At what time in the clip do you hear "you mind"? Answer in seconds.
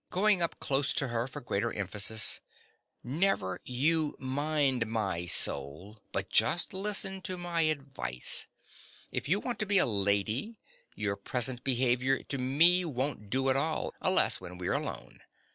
3.63-4.87